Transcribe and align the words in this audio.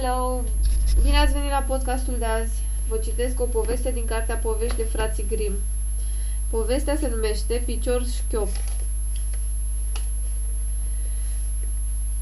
Hello! 0.00 0.42
Bine 1.02 1.16
ați 1.16 1.32
venit 1.32 1.50
la 1.50 1.64
podcastul 1.66 2.14
de 2.18 2.24
azi. 2.24 2.62
Vă 2.88 2.96
citesc 2.96 3.40
o 3.40 3.44
poveste 3.44 3.90
din 3.90 4.04
cartea 4.04 4.36
Povești 4.36 4.76
de 4.76 4.82
frații 4.82 5.26
Grim. 5.28 5.52
Povestea 6.50 6.96
se 6.96 7.08
numește 7.08 7.62
Picior 7.64 8.06
șchiop. 8.06 8.48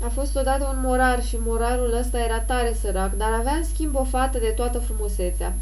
A 0.01 0.09
fost 0.09 0.37
odată 0.37 0.65
un 0.75 0.81
morar 0.81 1.25
și 1.25 1.37
morarul 1.37 1.97
ăsta 2.01 2.19
era 2.19 2.41
tare 2.41 2.77
sărac, 2.81 3.17
dar 3.17 3.33
avea 3.33 3.53
în 3.53 3.65
schimb 3.65 3.95
o 3.95 4.05
fată 4.05 4.39
de 4.39 4.53
toată 4.57 4.79
frumusețea. 4.79 5.55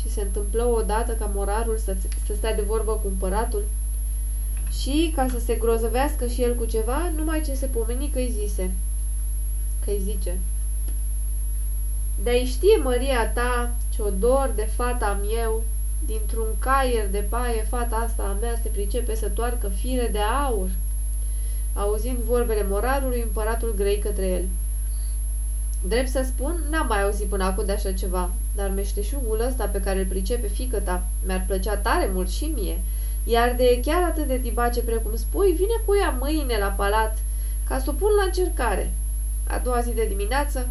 Și 0.00 0.10
se 0.10 0.20
întâmplă 0.20 0.64
odată 0.64 1.12
ca 1.12 1.30
morarul 1.34 1.78
să, 1.84 1.96
să 2.26 2.34
stea 2.36 2.54
de 2.54 2.62
vorbă 2.62 2.92
cu 2.92 3.06
împăratul 3.06 3.64
și, 4.80 5.12
ca 5.16 5.26
să 5.30 5.38
se 5.38 5.54
grozăvească 5.54 6.26
și 6.26 6.42
el 6.42 6.54
cu 6.54 6.64
ceva, 6.64 7.12
numai 7.16 7.42
ce 7.44 7.54
se 7.54 7.66
pomeni 7.66 8.10
că-i 8.12 8.34
zise. 8.40 8.70
Că-i 9.84 10.00
zice. 10.04 10.38
De-ai 12.22 12.44
știe 12.44 12.76
măria 12.76 13.30
ta 13.30 13.74
ce 13.94 14.02
odor 14.02 14.52
de 14.54 14.68
fata 14.76 15.06
am 15.06 15.20
eu, 15.36 15.62
dintr-un 16.06 16.48
caier 16.58 17.10
de 17.10 17.26
paie 17.28 17.62
fata 17.62 17.96
asta 17.96 18.22
a 18.22 18.36
mea 18.40 18.58
se 18.62 18.68
pricepe 18.68 19.14
să 19.14 19.28
toarcă 19.28 19.68
fire 19.68 20.08
de 20.12 20.18
aur. 20.18 20.68
Auzind 21.74 22.18
vorbele 22.18 22.66
morarului, 22.68 23.22
împăratul 23.22 23.74
grei 23.76 23.98
către 23.98 24.26
el. 24.26 24.44
Drept 25.88 26.08
să 26.08 26.22
spun, 26.26 26.54
n-am 26.70 26.86
mai 26.86 27.02
auzit 27.02 27.26
până 27.26 27.44
acum 27.44 27.64
de 27.64 27.72
așa 27.72 27.92
ceva, 27.92 28.30
dar 28.54 28.70
meșteșugul 28.70 29.40
ăsta 29.48 29.64
pe 29.66 29.80
care 29.80 29.98
îl 29.98 30.04
pricepe 30.04 30.46
fică 30.46 30.78
ta 30.80 31.06
mi-ar 31.26 31.44
plăcea 31.46 31.76
tare 31.76 32.10
mult 32.12 32.30
și 32.30 32.44
mie, 32.44 32.80
iar 33.24 33.54
de 33.56 33.80
chiar 33.84 34.02
atât 34.02 34.26
de 34.26 34.38
tibace 34.38 34.80
precum 34.80 35.16
spui, 35.16 35.52
vine 35.52 35.82
cu 35.86 35.96
ea 36.00 36.16
mâine 36.20 36.58
la 36.58 36.66
palat 36.66 37.18
ca 37.68 37.78
să 37.78 37.90
o 37.90 37.92
pun 37.92 38.10
la 38.18 38.24
încercare. 38.24 38.92
A 39.48 39.58
doua 39.58 39.80
zi 39.80 39.94
de 39.94 40.06
dimineață, 40.08 40.68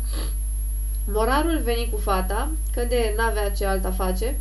morarul 1.11 1.59
veni 1.63 1.89
cu 1.91 1.97
fata, 1.97 2.49
că 2.73 2.83
de 2.83 3.13
n-avea 3.17 3.51
ce 3.51 3.65
alta 3.65 3.91
face, 3.91 4.39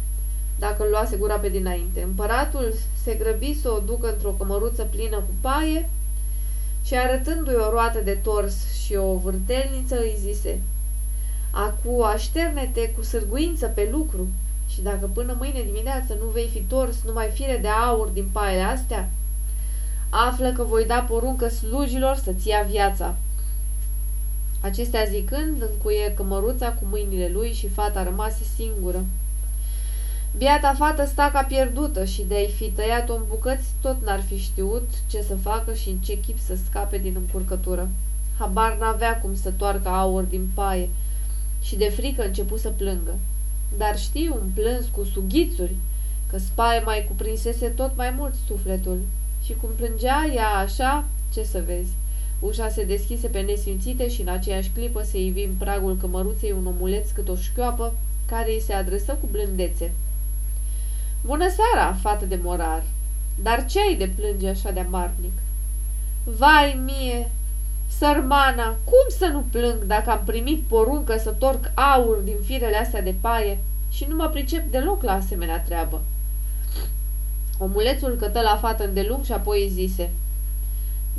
dacă 0.59 0.83
îl 0.83 0.91
luase 0.91 1.17
gura 1.17 1.37
pe 1.39 1.49
dinainte. 1.49 2.03
Împăratul 2.03 2.75
se 3.03 3.15
grăbi 3.15 3.59
să 3.63 3.71
o 3.71 3.79
ducă 3.79 4.13
într-o 4.13 4.31
cămăruță 4.31 4.83
plină 4.83 5.17
cu 5.17 5.33
paie 5.41 5.89
și 6.85 6.95
arătându-i 6.95 7.55
o 7.55 7.71
roată 7.71 8.01
de 8.01 8.13
tors 8.23 8.55
și 8.85 8.95
o 8.95 9.15
vârtelniță 9.15 10.01
îi 10.01 10.17
zise 10.19 10.61
Acu 11.51 12.03
așterne-te 12.03 12.91
cu 12.91 13.03
sârguință 13.03 13.67
pe 13.67 13.89
lucru 13.93 14.29
și 14.69 14.83
dacă 14.83 15.11
până 15.13 15.37
mâine 15.39 15.63
dimineață 15.63 16.17
nu 16.21 16.27
vei 16.27 16.49
fi 16.53 16.61
tors 16.61 16.97
numai 17.05 17.31
fire 17.35 17.59
de 17.63 17.69
aur 17.69 18.07
din 18.07 18.29
paiele 18.33 18.63
astea, 18.63 19.11
află 20.11 20.53
că 20.53 20.63
voi 20.63 20.85
da 20.85 21.05
poruncă 21.09 21.49
slujilor 21.49 22.17
să-ți 22.17 22.49
ia 22.49 22.63
viața. 22.71 23.17
Acestea 24.67 25.05
zicând, 25.05 25.63
încuie 25.71 26.13
cămăruța 26.15 26.73
cu 26.73 26.85
mâinile 26.91 27.31
lui 27.33 27.53
și 27.53 27.69
fata 27.69 28.03
rămase 28.03 28.43
singură. 28.57 29.05
Biata 30.37 30.75
fată 30.79 31.07
sta 31.07 31.31
ca 31.33 31.43
pierdută 31.43 32.05
și 32.05 32.23
de-ai 32.23 32.49
fi 32.57 32.71
tăiat-o 32.71 33.15
în 33.15 33.23
bucăți, 33.29 33.67
tot 33.81 33.97
n-ar 34.05 34.21
fi 34.21 34.39
știut 34.39 34.89
ce 35.07 35.23
să 35.23 35.37
facă 35.37 35.75
și 35.75 35.89
în 35.89 35.97
ce 35.99 36.21
chip 36.21 36.39
să 36.39 36.57
scape 36.65 36.99
din 36.99 37.15
încurcătură. 37.17 37.89
Habar 38.39 38.77
n-avea 38.79 39.21
cum 39.21 39.37
să 39.37 39.51
toarcă 39.51 39.89
aur 39.89 40.23
din 40.23 40.49
paie 40.55 40.89
și 41.63 41.77
de 41.77 41.89
frică 41.89 42.25
începu 42.25 42.57
să 42.57 42.69
plângă. 42.69 43.15
Dar 43.77 43.99
știu 43.99 44.35
un 44.35 44.51
plâns 44.55 44.87
cu 44.91 45.05
sughițuri, 45.05 45.77
că 46.31 46.39
spaie 46.39 46.81
mai 46.81 47.05
cuprinsese 47.09 47.67
tot 47.67 47.97
mai 47.97 48.15
mult 48.17 48.35
sufletul. 48.47 49.01
Și 49.45 49.55
cum 49.55 49.71
plângea 49.77 50.31
ea 50.35 50.49
așa, 50.49 51.05
ce 51.33 51.43
să 51.45 51.63
vezi? 51.67 51.91
Ușa 52.39 52.69
se 52.69 52.85
deschise 52.85 53.29
pe 53.29 53.41
nesimțite 53.41 54.09
și 54.09 54.21
în 54.21 54.29
aceeași 54.29 54.71
clipă 54.75 55.03
se 55.03 55.21
ivi 55.21 55.43
în 55.43 55.55
pragul 55.59 55.97
cămăruței 55.97 56.53
un 56.53 56.67
omuleț 56.67 57.11
cât 57.11 57.29
o 57.29 57.37
șchioapă, 57.37 57.95
care 58.27 58.53
îi 58.53 58.63
se 58.67 58.73
adresă 58.73 59.13
cu 59.21 59.29
blândețe. 59.31 59.93
Bună 61.25 61.47
seara, 61.49 61.93
fată 61.95 62.25
de 62.25 62.39
morar! 62.43 62.83
Dar 63.43 63.67
ce 63.67 63.81
ai 63.81 63.95
de 63.95 64.11
plânge 64.17 64.49
așa 64.49 64.71
de 64.71 64.81
amarnic? 64.81 65.33
Vai 66.25 66.81
mie, 66.85 67.31
sărmana, 67.99 68.77
cum 68.85 69.19
să 69.19 69.27
nu 69.27 69.45
plâng 69.51 69.83
dacă 69.83 70.11
am 70.11 70.23
primit 70.25 70.63
poruncă 70.63 71.17
să 71.17 71.31
torc 71.31 71.73
aur 71.75 72.17
din 72.17 72.37
firele 72.45 72.77
astea 72.77 73.03
de 73.03 73.15
paie 73.21 73.59
și 73.91 74.07
nu 74.09 74.17
mă 74.17 74.29
pricep 74.29 74.71
deloc 74.71 75.03
la 75.03 75.13
asemenea 75.13 75.61
treabă? 75.61 76.03
Omulețul 77.59 78.17
cătă 78.17 78.41
la 78.41 78.57
fată 78.57 78.85
îndelung 78.85 79.25
și 79.25 79.33
apoi 79.33 79.63
îi 79.63 79.69
zise– 79.69 80.11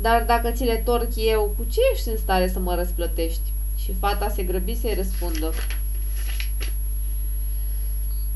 dar 0.00 0.24
dacă 0.24 0.50
ți 0.50 0.64
le 0.64 0.76
torc 0.76 1.08
eu, 1.16 1.54
cu 1.56 1.64
ce 1.70 1.80
ești 1.92 2.08
în 2.08 2.16
stare 2.16 2.48
să 2.48 2.58
mă 2.58 2.74
răsplătești? 2.74 3.52
Și 3.76 3.94
fata 3.94 4.28
se 4.28 4.42
grăbi 4.42 4.76
să-i 4.80 4.94
răspundă. 4.94 5.52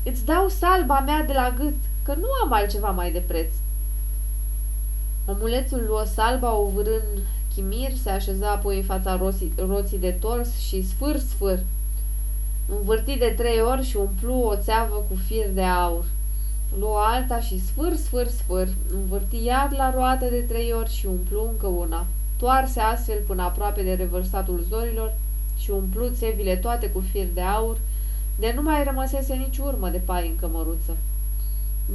Îți 0.03 0.25
dau 0.25 0.49
salba 0.49 0.99
mea 0.99 1.23
de 1.23 1.33
la 1.33 1.53
gât, 1.57 1.75
că 2.03 2.13
nu 2.13 2.27
am 2.43 2.53
altceva 2.53 2.89
mai 2.89 3.11
de 3.11 3.19
preț. 3.19 3.51
Omulețul 5.25 5.83
luă 5.87 6.03
salba, 6.13 6.55
o 6.55 6.69
vârând 6.69 7.19
chimir, 7.53 7.91
se 8.03 8.09
așeza 8.09 8.51
apoi 8.51 8.77
în 8.77 8.83
fața 8.83 9.15
roții, 9.15 9.53
roții 9.67 9.97
de 9.97 10.11
tors 10.11 10.57
și 10.57 10.87
sfâr, 10.87 11.17
sfâr. 11.17 11.59
Învârti 12.69 13.17
de 13.17 13.33
trei 13.37 13.61
ori 13.61 13.85
și 13.85 13.97
umplu 13.97 14.33
o 14.33 14.55
țeavă 14.55 15.05
cu 15.09 15.15
fir 15.27 15.49
de 15.53 15.61
aur. 15.61 16.05
Luă 16.79 16.97
alta 16.97 17.39
și 17.39 17.59
sfâr, 17.59 17.95
sfâr, 17.95 18.27
sfâr, 18.27 18.67
învârti 18.93 19.43
iar 19.43 19.71
la 19.71 19.91
roată 19.91 20.25
de 20.25 20.39
trei 20.39 20.73
ori 20.73 20.93
și 20.93 21.05
umplu 21.05 21.47
încă 21.51 21.67
una. 21.67 22.05
Toarse 22.37 22.79
astfel 22.79 23.19
până 23.27 23.41
aproape 23.41 23.83
de 23.83 23.93
revărsatul 23.93 24.65
zorilor 24.69 25.13
și 25.57 25.71
umplu 25.71 26.09
țevile 26.09 26.55
toate 26.55 26.89
cu 26.89 27.03
fir 27.11 27.27
de 27.33 27.41
aur, 27.41 27.77
de 28.39 28.51
nu 28.55 28.61
mai 28.61 28.83
rămăsese 28.83 29.33
nici 29.33 29.57
urmă 29.57 29.89
de 29.89 29.97
pai 29.97 30.27
în 30.27 30.35
cămăruță. 30.35 30.97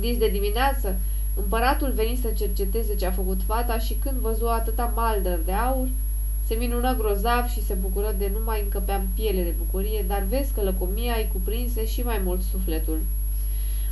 Dis 0.01 0.19
de 0.19 0.29
dimineață, 0.29 0.97
împăratul 1.35 1.93
veni 1.93 2.19
să 2.23 2.29
cerceteze 2.29 2.95
ce 2.95 3.07
a 3.07 3.11
făcut 3.11 3.41
fata 3.47 3.79
și 3.79 3.95
când 3.95 4.17
văzu 4.17 4.47
atâta 4.47 4.93
maldăr 4.95 5.39
de 5.45 5.53
aur, 5.53 5.89
se 6.47 6.55
minună 6.55 6.95
grozav 6.97 7.47
și 7.47 7.65
se 7.65 7.75
bucură 7.75 8.15
de 8.19 8.31
nu 8.33 8.39
mai 8.45 8.63
încăpeam 8.63 9.09
piele 9.15 9.43
de 9.43 9.55
bucurie, 9.59 10.05
dar 10.09 10.23
vezi 10.29 10.53
că 10.53 10.63
lăcomia 10.63 11.15
îi 11.17 11.31
cuprinse 11.33 11.87
și 11.87 12.03
mai 12.03 12.21
mult 12.25 12.43
sufletul. 12.43 13.01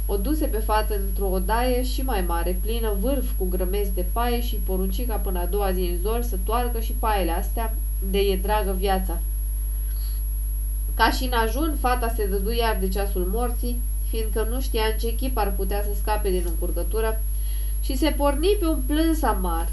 O 0.07 0.17
duse 0.17 0.47
pe 0.47 0.59
fată 0.59 0.95
într-o 1.09 1.27
odaie 1.27 1.85
și 1.85 2.03
mai 2.03 2.21
mare, 2.21 2.59
plină 2.63 2.93
vârf 3.01 3.31
cu 3.39 3.45
grămezi 3.45 3.95
de 3.95 4.07
paie 4.13 4.43
și 4.43 4.57
porunci 4.57 5.07
ca 5.07 5.17
până 5.17 5.39
a 5.39 5.47
doua 5.47 5.73
zi 5.73 5.81
în 5.81 5.99
zor 6.03 6.23
să 6.23 6.39
toarcă 6.45 6.81
și 6.81 6.93
paiele 6.93 7.31
astea 7.31 7.75
de 8.11 8.19
e 8.19 8.37
dragă 8.37 8.73
viața. 8.79 9.21
Ca 10.95 11.11
și 11.11 11.25
în 11.25 11.33
ajun, 11.33 11.77
fata 11.81 12.13
se 12.17 12.27
dădu 12.27 12.53
iar 12.53 12.77
de 12.81 12.89
ceasul 12.89 13.29
morții, 13.33 13.81
fiindcă 14.09 14.47
nu 14.51 14.61
știa 14.61 14.83
în 14.93 14.99
ce 14.99 15.15
chip 15.15 15.37
ar 15.37 15.53
putea 15.53 15.83
să 15.83 15.91
scape 16.01 16.31
din 16.31 16.43
încurcătură, 16.47 17.21
și 17.83 17.97
se 17.97 18.11
porni 18.11 18.57
pe 18.61 18.67
un 18.67 18.83
plâns 18.87 19.23
amar. 19.23 19.69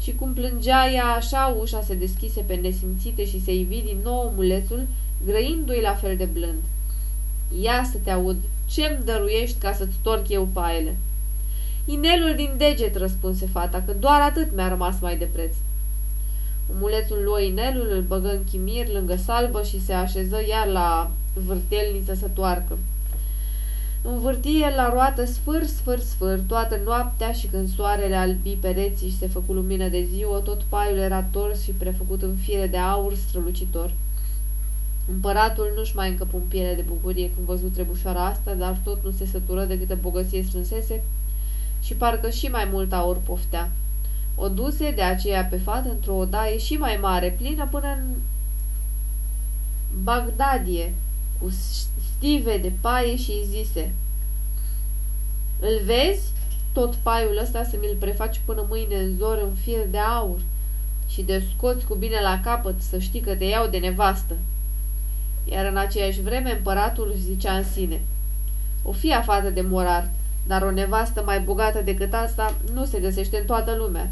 Și 0.00 0.14
cum 0.14 0.32
plângea 0.32 0.90
ea 0.92 1.04
așa, 1.04 1.56
ușa 1.60 1.82
se 1.82 1.94
deschise 1.94 2.40
pe 2.40 2.54
nesimțite 2.54 3.26
și 3.26 3.42
se 3.42 3.54
ivi 3.54 3.82
din 3.82 3.98
nou 4.02 4.32
mulețul, 4.36 4.86
grăindu-i 5.26 5.80
la 5.80 5.94
fel 5.94 6.16
de 6.16 6.24
blând. 6.24 6.62
Ia 7.60 7.88
să 7.92 7.98
te 8.04 8.10
aud, 8.10 8.36
ce-mi 8.66 9.04
dăruiești 9.04 9.58
ca 9.58 9.72
să-ți 9.72 9.96
torc 10.02 10.28
eu 10.28 10.48
paiele? 10.52 10.96
Inelul 11.84 12.34
din 12.36 12.54
deget, 12.56 12.96
răspunse 12.96 13.46
fata, 13.46 13.82
că 13.86 13.92
doar 13.92 14.20
atât 14.20 14.54
mi-a 14.54 14.68
rămas 14.68 15.00
mai 15.00 15.16
de 15.16 15.28
preț. 15.32 15.54
Omulețul 16.74 17.22
luă 17.24 17.40
inelul, 17.40 17.88
îl 17.90 18.00
băgă 18.00 18.30
în 18.30 18.44
chimir 18.50 18.88
lângă 18.92 19.16
salbă 19.16 19.62
și 19.62 19.84
se 19.84 19.92
așeză 19.92 20.36
iar 20.48 20.66
la 20.66 21.10
vârtelniță 21.46 22.14
să 22.14 22.28
toarcă. 22.34 22.78
Învârti 24.02 24.62
el 24.62 24.72
la 24.76 24.90
roată 24.92 25.24
sfâr, 25.24 25.64
sfâr, 25.64 25.98
sfâr, 25.98 26.38
toată 26.46 26.80
noaptea 26.84 27.32
și 27.32 27.46
când 27.46 27.74
soarele 27.74 28.16
albi 28.16 28.56
pereții 28.60 29.08
și 29.08 29.18
se 29.18 29.26
făcu 29.26 29.52
lumină 29.52 29.88
de 29.88 30.06
ziua, 30.14 30.38
tot 30.38 30.62
paiul 30.62 30.98
era 30.98 31.22
tors 31.22 31.62
și 31.62 31.70
prefăcut 31.70 32.22
în 32.22 32.36
fire 32.36 32.66
de 32.66 32.76
aur 32.76 33.14
strălucitor. 33.14 33.92
Împăratul 35.08 35.72
nu-și 35.76 35.96
mai 35.96 36.08
încăpu 36.08 36.36
în 36.36 36.42
piele 36.42 36.74
de 36.74 36.82
bucurie 36.82 37.30
când 37.34 37.46
văzut 37.46 37.72
trebușoara 37.72 38.26
asta, 38.26 38.54
dar 38.54 38.78
tot 38.84 39.04
nu 39.04 39.10
se 39.10 39.26
sătură 39.26 39.64
de 39.64 39.78
câte 39.78 39.94
bogăție 39.94 40.42
strânsese 40.42 41.02
și 41.82 41.94
parcă 41.94 42.30
și 42.30 42.46
mai 42.46 42.68
mult 42.72 42.92
aur 42.92 43.16
poftea. 43.16 43.70
O 44.34 44.48
duse 44.48 44.90
de 44.90 45.02
aceea 45.02 45.44
pe 45.44 45.56
fată 45.56 45.88
într-o 45.88 46.14
odaie 46.14 46.58
și 46.58 46.74
mai 46.74 46.98
mare, 47.00 47.30
plină 47.30 47.68
până 47.70 47.86
în 47.86 48.14
Bagdadie, 50.02 50.94
cu 51.40 51.50
stive 52.16 52.58
de 52.58 52.72
paie 52.80 53.16
și 53.16 53.30
îi 53.30 53.46
zise 53.48 53.94
Îl 55.60 55.80
vezi? 55.84 56.32
Tot 56.72 56.94
paiul 56.94 57.38
ăsta 57.42 57.64
să 57.64 57.76
mi-l 57.80 57.96
prefaci 57.98 58.40
până 58.44 58.66
mâine 58.68 58.96
în 58.96 59.16
zor 59.16 59.38
în 59.38 59.54
fir 59.54 59.86
de 59.90 59.98
aur 59.98 60.40
și 61.08 61.22
de 61.22 61.42
scoți 61.54 61.86
cu 61.86 61.94
bine 61.94 62.20
la 62.20 62.40
capăt 62.44 62.82
să 62.82 62.98
știi 62.98 63.20
că 63.20 63.34
te 63.34 63.44
iau 63.44 63.66
de 63.66 63.78
nevastă 63.78 64.36
iar 65.44 65.66
în 65.66 65.76
aceeași 65.76 66.20
vreme 66.20 66.52
împăratul 66.52 67.10
își 67.14 67.22
zicea 67.22 67.56
în 67.56 67.64
sine, 67.64 68.00
o 68.82 68.92
fie 68.92 69.22
fată 69.24 69.50
de 69.50 69.60
morar, 69.60 70.10
dar 70.46 70.62
o 70.62 70.70
nevastă 70.70 71.22
mai 71.24 71.40
bogată 71.40 71.82
decât 71.82 72.12
asta 72.12 72.54
nu 72.72 72.84
se 72.84 73.00
găsește 73.00 73.38
în 73.38 73.44
toată 73.44 73.74
lumea. 73.74 74.10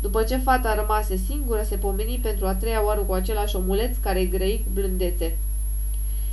După 0.00 0.22
ce 0.22 0.36
fata 0.36 0.74
rămase 0.74 1.16
singură, 1.16 1.62
se 1.62 1.76
pomeni 1.76 2.20
pentru 2.22 2.46
a 2.46 2.54
treia 2.54 2.84
oară 2.84 3.00
cu 3.00 3.12
același 3.12 3.56
omuleț 3.56 3.96
care 3.96 4.18
îi 4.18 4.28
grăi 4.28 4.62
cu 4.64 4.70
blândețe. 4.72 5.36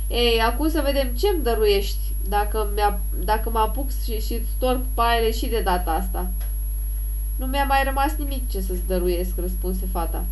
Ei, 0.08 0.40
acum 0.40 0.68
să 0.68 0.82
vedem 0.84 1.08
ce-mi 1.08 1.42
dăruiești 1.42 2.12
dacă, 2.28 2.68
dacă 3.24 3.50
mă 3.50 3.58
apuc 3.58 3.90
și, 4.04 4.20
și 4.20 4.46
storc 4.56 4.80
paiele 4.94 5.32
și 5.32 5.46
de 5.46 5.60
data 5.60 5.90
asta. 5.90 6.30
Nu 7.36 7.46
mi-a 7.46 7.64
mai 7.64 7.84
rămas 7.84 8.12
nimic 8.18 8.50
ce 8.50 8.60
să-ți 8.60 8.86
dăruiesc, 8.86 9.30
răspunse 9.36 9.86
fata. 9.92 10.24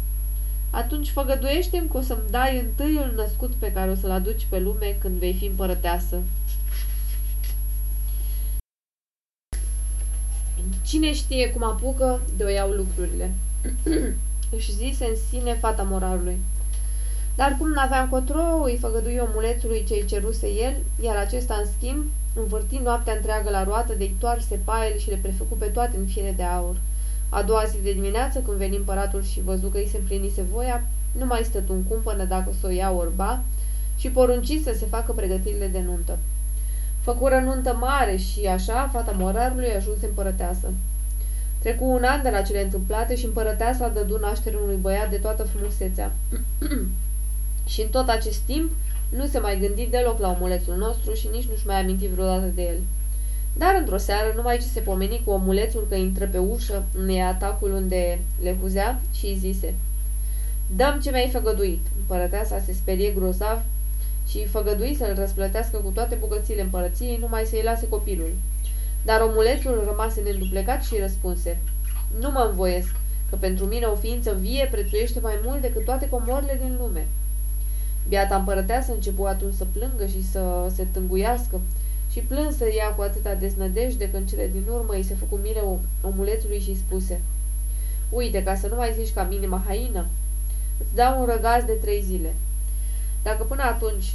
Atunci 0.76 1.10
făgăduiește-mi 1.10 1.88
că 1.88 1.96
o 1.96 2.00
să-mi 2.00 2.30
dai 2.30 2.58
întâiul 2.58 3.12
născut 3.16 3.52
pe 3.52 3.72
care 3.72 3.90
o 3.90 3.94
să-l 3.94 4.10
aduci 4.10 4.46
pe 4.48 4.58
lume 4.58 4.96
când 5.00 5.18
vei 5.18 5.34
fi 5.34 5.44
împărăteasă. 5.44 6.22
Cine 10.86 11.12
știe 11.14 11.50
cum 11.50 11.62
apucă, 11.62 12.20
de 12.36 12.44
o 12.44 12.48
iau 12.48 12.70
lucrurile. 12.70 13.34
Își 14.56 14.72
zise 14.72 15.04
în 15.04 15.16
sine 15.30 15.54
fata 15.54 15.82
moralului. 15.82 16.38
Dar 17.36 17.56
cum 17.58 17.70
n-avea 17.70 18.02
încotro, 18.02 18.62
îi 18.64 18.78
făgădui 18.80 19.20
omulețului 19.28 19.84
ce-i 19.84 20.04
ceruse 20.06 20.46
el, 20.46 20.76
iar 21.02 21.16
acesta, 21.16 21.54
în 21.54 21.66
schimb, 21.76 22.04
învârti 22.34 22.76
noaptea 22.76 23.14
întreagă 23.14 23.50
la 23.50 23.64
roată, 23.64 23.94
de 23.94 24.10
toarse 24.18 24.60
paiele 24.64 24.98
și 24.98 25.08
le 25.08 25.18
prefăcu 25.22 25.56
pe 25.56 25.66
toate 25.66 25.96
în 25.96 26.06
fiere 26.06 26.32
de 26.36 26.42
aur. 26.42 26.76
A 27.28 27.42
doua 27.42 27.64
zi 27.64 27.82
de 27.82 27.92
dimineață, 27.92 28.38
când 28.38 28.56
veni 28.56 28.76
împăratul 28.76 29.22
și 29.22 29.42
văzu 29.42 29.68
că 29.68 29.78
îi 29.78 29.88
se 29.90 29.96
împlinise 29.96 30.42
voia, 30.52 30.86
nu 31.12 31.26
mai 31.26 31.42
stătu 31.44 31.72
în 31.72 31.82
cumpănă 31.82 32.24
dacă 32.24 32.52
s-o 32.60 32.68
ia 32.68 32.90
orba 32.90 33.42
și 33.96 34.08
porunci 34.08 34.60
să 34.64 34.74
se 34.78 34.86
facă 34.86 35.12
pregătirile 35.12 35.66
de 35.66 35.80
nuntă. 35.80 36.18
Făcură 37.00 37.38
nuntă 37.38 37.76
mare 37.80 38.16
și 38.16 38.46
așa 38.46 38.90
fata 38.92 39.14
morarului 39.18 39.74
ajunse 39.74 40.06
împărăteasă. 40.06 40.72
Trecu 41.58 41.84
un 41.84 42.04
an 42.04 42.22
de 42.22 42.30
la 42.30 42.42
cele 42.42 42.62
întâmplate 42.62 43.16
și 43.16 43.24
împărăteasa 43.24 43.88
dădu 43.88 44.18
naștere 44.18 44.56
unui 44.62 44.76
băiat 44.76 45.10
de 45.10 45.16
toată 45.16 45.42
frumusețea. 45.42 46.12
și 47.72 47.80
în 47.80 47.88
tot 47.88 48.08
acest 48.08 48.38
timp 48.38 48.70
nu 49.08 49.26
se 49.26 49.38
mai 49.38 49.58
gândi 49.58 49.88
deloc 49.90 50.18
la 50.18 50.30
omulețul 50.30 50.76
nostru 50.76 51.14
și 51.14 51.28
nici 51.32 51.48
nu-și 51.48 51.66
mai 51.66 51.80
aminti 51.80 52.06
vreodată 52.06 52.46
de 52.54 52.62
el. 52.62 52.78
Dar 53.58 53.76
într-o 53.78 53.96
seară, 53.96 54.32
numai 54.34 54.58
ce 54.58 54.66
se 54.66 54.80
pomeni 54.80 55.22
cu 55.24 55.30
omulețul 55.30 55.86
că 55.88 55.94
intră 55.94 56.26
pe 56.26 56.38
ușă 56.38 56.84
în 56.94 57.20
atacul 57.20 57.72
unde 57.72 58.18
le 58.42 58.56
huzea 58.60 59.00
și 59.14 59.26
îi 59.26 59.38
zise 59.40 59.74
Dăm 60.76 61.00
ce 61.02 61.10
mi-ai 61.10 61.30
făgăduit. 61.32 61.86
Împărăteasa 61.98 62.62
se 62.66 62.72
sperie 62.72 63.10
grozav 63.10 63.62
și 64.28 64.36
îi 64.36 64.46
făgădui 64.46 64.96
să-l 64.98 65.14
răsplătească 65.18 65.76
cu 65.76 65.90
toate 65.90 66.14
bogățiile 66.14 66.62
împărăției, 66.62 67.16
numai 67.20 67.44
să-i 67.44 67.62
lase 67.62 67.88
copilul. 67.88 68.30
Dar 69.04 69.20
omulețul 69.20 69.84
rămase 69.86 70.20
neînduplecat 70.20 70.84
și 70.84 70.98
răspunse 71.00 71.58
Nu 72.20 72.30
mă 72.30 72.46
învoiesc, 72.50 72.94
că 73.30 73.36
pentru 73.36 73.64
mine 73.64 73.86
o 73.86 73.94
ființă 73.94 74.36
vie 74.40 74.68
prețuiește 74.70 75.20
mai 75.20 75.38
mult 75.44 75.60
decât 75.60 75.84
toate 75.84 76.08
comorile 76.08 76.60
din 76.62 76.76
lume. 76.80 77.06
Biata 78.08 78.36
împărăteasă 78.36 78.92
începu 78.92 79.24
atunci 79.24 79.54
să 79.54 79.66
plângă 79.72 80.06
și 80.06 80.30
să 80.30 80.72
se 80.74 80.86
tânguiască 80.92 81.60
și 82.16 82.22
plânsă 82.22 82.64
ea 82.64 82.88
cu 82.94 83.02
atâta 83.02 83.34
deznădejde 83.34 84.10
când 84.10 84.28
cele 84.28 84.48
din 84.48 84.64
urmă 84.72 84.92
îi 84.92 85.02
se 85.02 85.14
făcu 85.14 85.36
mire 85.36 85.62
omulețului 86.00 86.60
și 86.60 86.68
îi 86.68 86.76
spuse 86.86 87.20
Uite, 88.08 88.42
ca 88.42 88.54
să 88.54 88.66
nu 88.66 88.76
mai 88.76 88.94
zici 88.98 89.12
ca 89.12 89.22
minima 89.22 89.62
haină, 89.66 90.06
îți 90.78 90.94
dau 90.94 91.20
un 91.20 91.26
răgaz 91.26 91.64
de 91.64 91.72
trei 91.72 92.02
zile. 92.02 92.34
Dacă 93.22 93.42
până 93.42 93.62
atunci 93.62 94.14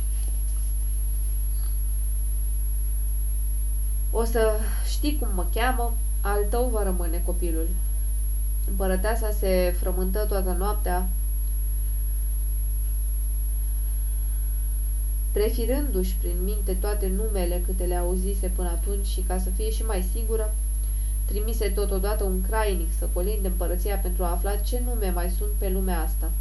o 4.12 4.24
să 4.24 4.60
știi 4.88 5.18
cum 5.20 5.28
mă 5.34 5.46
cheamă, 5.54 5.94
al 6.22 6.46
tău 6.50 6.70
va 6.74 6.84
rămâne 6.84 7.22
copilul. 7.26 7.68
Împărăteasa 8.68 9.32
se 9.40 9.76
frământă 9.80 10.26
toată 10.26 10.56
noaptea, 10.58 11.10
prefirându-și 15.32 16.16
prin 16.16 16.36
minte 16.44 16.74
toate 16.74 17.12
numele 17.16 17.62
câte 17.66 17.84
le 17.84 17.96
auzise 17.96 18.48
până 18.56 18.70
atunci 18.70 19.06
și 19.06 19.22
ca 19.22 19.40
să 19.40 19.50
fie 19.50 19.72
și 19.72 19.86
mai 19.86 20.10
sigură, 20.14 20.54
trimise 21.26 21.70
totodată 21.70 22.24
un 22.24 22.42
crainic 22.42 22.88
să 23.00 23.10
colinde 23.14 23.48
împărăția 23.48 23.96
pentru 23.96 24.24
a 24.24 24.32
afla 24.32 24.56
ce 24.56 24.82
nume 24.86 25.10
mai 25.10 25.34
sunt 25.38 25.50
pe 25.58 25.70
lumea 25.70 26.02
asta. 26.02 26.32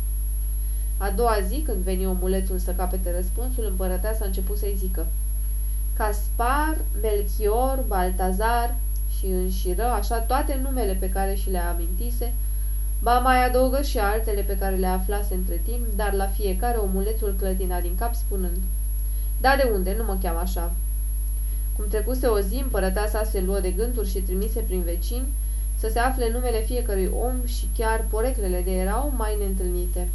A 0.96 1.10
doua 1.10 1.38
zi, 1.48 1.60
când 1.60 1.82
veni 1.82 2.06
omulețul 2.06 2.58
să 2.58 2.72
capete 2.72 3.14
răspunsul, 3.16 3.64
împărăteasa 3.64 4.18
a 4.22 4.26
început 4.26 4.58
să-i 4.58 4.76
zică 4.78 5.06
Caspar, 5.96 6.76
Melchior, 7.00 7.84
Baltazar 7.86 8.76
și 9.18 9.26
înșiră 9.26 9.84
așa 9.84 10.18
toate 10.18 10.60
numele 10.62 10.92
pe 10.92 11.10
care 11.10 11.34
și 11.34 11.50
le 11.50 11.58
amintise, 11.58 12.32
ba 13.02 13.18
mai 13.18 13.44
adăugă 13.44 13.82
și 13.82 13.98
altele 13.98 14.40
pe 14.40 14.56
care 14.58 14.76
le 14.76 14.86
aflase 14.86 15.34
între 15.34 15.60
timp, 15.64 15.86
dar 15.96 16.12
la 16.12 16.26
fiecare 16.26 16.78
omulețul 16.78 17.34
clătina 17.38 17.80
din 17.80 17.94
cap 17.98 18.14
spunând 18.14 18.58
Da, 19.40 19.56
de 19.56 19.70
unde? 19.72 19.94
Nu 19.98 20.04
mă 20.04 20.18
cheam 20.22 20.36
așa. 20.36 20.72
Cum 21.76 21.84
trecuse 21.88 22.26
o 22.26 22.40
zi, 22.40 22.60
împărăteasa 22.62 23.24
se 23.24 23.40
luă 23.40 23.60
de 23.60 23.70
gânduri 23.70 24.10
și 24.10 24.18
trimise 24.18 24.60
prin 24.60 24.82
vecini 24.82 25.26
să 25.78 25.88
se 25.92 25.98
afle 25.98 26.30
numele 26.30 26.60
fiecărui 26.60 27.10
om 27.20 27.46
și 27.46 27.68
chiar 27.76 28.04
poreclele 28.10 28.60
de 28.64 28.70
erau 28.70 29.12
mai 29.16 29.36
neîntâlnite. 29.38 30.08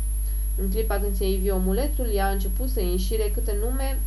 În 0.62 0.70
clipa 0.70 1.00
când 1.00 1.16
se 1.16 1.30
ivi 1.30 1.50
omulețul, 1.50 2.10
ea 2.14 2.26
a 2.26 2.32
început 2.32 2.70
să 2.70 2.80
înșire 2.80 3.32
câte 3.34 3.56
nume 3.64 4.00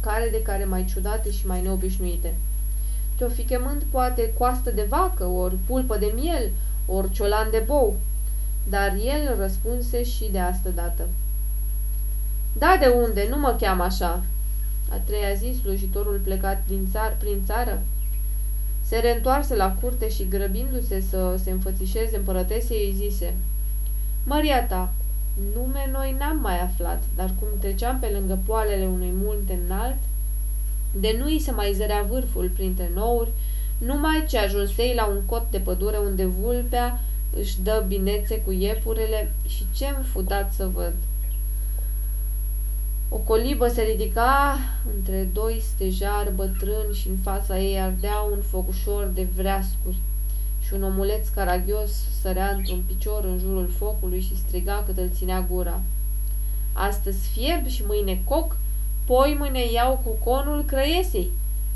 care 0.00 0.28
de 0.30 0.42
care 0.42 0.64
mai 0.64 0.84
ciudate 0.84 1.30
și 1.30 1.46
mai 1.46 1.62
neobișnuite. 1.62 2.34
Te-o 3.16 3.28
fi 3.28 3.42
chemând 3.42 3.82
poate 3.90 4.32
coastă 4.38 4.70
de 4.70 4.86
vacă, 4.88 5.26
ori 5.26 5.54
pulpă 5.66 5.96
de 5.96 6.12
miel, 6.14 6.50
ori 6.86 7.10
ciolan 7.10 7.50
de 7.50 7.62
bou. 7.66 7.96
Dar 8.68 8.96
el 9.04 9.36
răspunse 9.38 10.04
și 10.04 10.28
de 10.32 10.38
asta 10.38 10.70
dată. 10.70 11.08
Da, 12.52 12.76
de 12.80 12.86
unde? 12.86 13.26
Nu 13.30 13.38
mă 13.38 13.56
cheam 13.60 13.80
așa. 13.80 14.22
A 14.94 15.00
treia 15.04 15.34
zi, 15.34 15.58
slujitorul 15.60 16.20
plecat 16.24 16.62
prin, 16.66 16.88
țar, 16.90 17.16
prin 17.18 17.42
țară 17.46 17.82
se 18.86 18.98
reîntoarse 18.98 19.56
la 19.56 19.72
curte 19.80 20.08
și, 20.10 20.28
grăbindu-se 20.28 21.00
să 21.10 21.40
se 21.42 21.50
înfățișeze 21.50 22.16
împărătesei, 22.16 22.86
îi 22.86 23.08
zise 23.08 23.34
Maria 24.24 24.66
ta, 24.66 24.92
Nume 25.54 25.88
noi 25.92 26.16
n-am 26.18 26.38
mai 26.40 26.60
aflat, 26.60 27.02
dar 27.16 27.30
cum 27.38 27.48
treceam 27.60 27.98
pe 27.98 28.06
lângă 28.06 28.38
poalele 28.46 28.86
unui 28.86 29.12
munte 29.22 29.58
înalt, 29.64 29.98
de 30.92 31.16
nu 31.18 31.28
i 31.28 31.38
se 31.38 31.50
mai 31.50 31.72
zărea 31.72 32.06
vârful 32.08 32.50
printre 32.54 32.90
nouri, 32.94 33.30
numai 33.78 34.24
ce 34.28 34.38
ajunsei 34.38 34.94
la 34.94 35.06
un 35.06 35.22
cot 35.26 35.46
de 35.50 35.58
pădure 35.58 35.96
unde 35.96 36.24
vulpea 36.24 37.00
își 37.36 37.62
dă 37.62 37.84
binețe 37.88 38.40
cu 38.40 38.52
iepurele 38.52 39.34
și 39.48 39.64
ce-mi 39.74 40.04
fudat 40.12 40.52
să 40.52 40.66
văd. 40.66 40.94
O 43.16 43.18
colibă 43.18 43.68
se 43.68 43.82
ridica 43.82 44.58
între 44.96 45.28
doi 45.32 45.62
stejari 45.74 46.34
bătrâni 46.34 46.94
și 46.94 47.08
în 47.08 47.16
fața 47.22 47.58
ei 47.58 47.80
ardea 47.80 48.20
un 48.32 48.38
focușor 48.42 49.04
de 49.04 49.26
vreascuri 49.36 49.96
și 50.60 50.74
un 50.74 50.82
omuleț 50.82 51.28
caragios 51.28 51.90
sărea 52.20 52.50
într-un 52.50 52.82
picior 52.86 53.24
în 53.24 53.38
jurul 53.38 53.70
focului 53.76 54.20
și 54.20 54.36
striga 54.36 54.82
cât 54.86 54.98
îl 54.98 55.10
ținea 55.14 55.46
gura. 55.50 55.80
Astăzi 56.72 57.28
fierb 57.28 57.66
și 57.66 57.82
mâine 57.86 58.22
coc, 58.24 58.56
poi 59.04 59.36
mâine 59.38 59.72
iau 59.72 60.00
cu 60.04 60.30
conul 60.30 60.64
crăiesei 60.64 61.30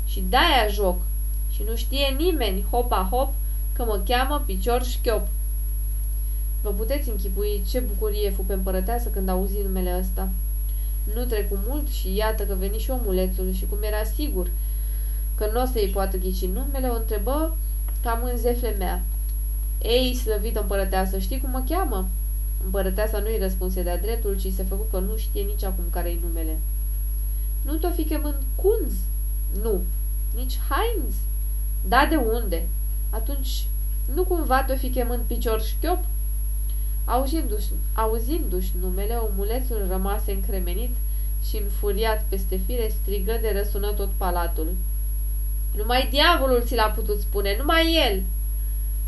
și 0.05 0.23
de-aia 0.29 0.67
joc 0.69 1.01
și 1.51 1.63
nu 1.67 1.75
știe 1.75 2.15
nimeni, 2.17 2.65
hopa 2.71 3.07
hop, 3.11 3.33
că 3.73 3.83
mă 3.83 4.01
cheamă 4.05 4.43
picior 4.45 4.83
șchiop. 4.83 5.27
Vă 6.61 6.69
puteți 6.69 7.09
închipui 7.09 7.63
ce 7.69 7.79
bucurie 7.79 8.29
fu 8.29 8.41
pe 8.41 8.53
împărăteasă 8.53 9.09
când 9.09 9.29
auzi 9.29 9.61
numele 9.63 9.97
ăsta. 9.99 10.29
Nu 11.15 11.23
trecu 11.25 11.59
mult 11.67 11.87
și 11.87 12.15
iată 12.15 12.43
că 12.43 12.53
veni 12.53 12.77
și 12.77 12.89
omulețul 12.89 13.53
și 13.53 13.65
cum 13.65 13.77
era 13.81 14.03
sigur 14.03 14.49
că 15.35 15.49
nu 15.53 15.61
o 15.61 15.65
să-i 15.65 15.91
poată 15.93 16.17
ghici 16.17 16.45
numele, 16.45 16.87
o 16.87 16.95
întrebă 16.95 17.57
cam 18.03 18.23
în 18.23 18.37
zefle 18.37 18.75
mea. 18.77 19.03
Ei, 19.81 20.15
slăvită 20.15 20.59
împărăteasă, 20.59 21.19
știi 21.19 21.39
cum 21.39 21.49
mă 21.49 21.63
cheamă? 21.69 22.09
Împărăteasa 22.63 23.19
nu-i 23.19 23.37
răspunse 23.39 23.83
de-a 23.83 23.97
dreptul, 23.97 24.37
ci 24.39 24.53
se 24.53 24.63
făcu 24.63 24.85
că 24.91 24.99
nu 24.99 25.17
știe 25.17 25.41
nici 25.41 25.63
acum 25.63 25.83
care-i 25.89 26.19
numele. 26.23 26.59
Nu 27.61 27.75
te-o 27.75 27.91
fi 27.91 28.03
chemând 28.03 28.41
Kunz? 28.55 28.93
Nu. 29.61 29.81
Nici 30.35 30.59
Heinz? 30.69 31.15
Da, 31.87 32.07
de 32.09 32.15
unde? 32.15 32.67
Atunci, 33.09 33.67
nu 34.13 34.23
cumva 34.23 34.63
te-o 34.63 34.75
fi 34.75 34.89
chemând 34.89 35.21
picior 35.27 35.61
șchiop? 35.61 36.05
Auzindu-și, 37.09 37.71
auzindu-și 37.93 38.71
numele, 38.81 39.15
omulețul 39.15 39.85
rămase 39.89 40.31
încremenit 40.31 40.95
și 41.47 41.57
înfuriat 41.57 42.25
peste 42.29 42.57
fire 42.65 42.91
strigă 43.01 43.37
de 43.41 43.51
răsună 43.55 43.91
tot 43.91 44.09
palatul. 44.17 44.75
Numai 45.75 46.07
diavolul 46.11 46.63
ți 46.65 46.75
l-a 46.75 46.89
putut 46.95 47.19
spune, 47.19 47.55
numai 47.57 48.09
el! 48.09 48.23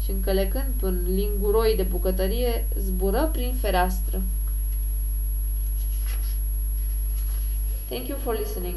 Și 0.03 0.11
încălecând 0.11 0.73
un 0.83 1.01
linguroi 1.07 1.75
de 1.75 1.83
bucătărie, 1.83 2.67
zbură 2.77 3.29
prin 3.31 3.53
fereastră. 3.61 4.21
Thank 7.87 8.07
you 8.07 8.17
for 8.23 8.37
listening. 8.37 8.75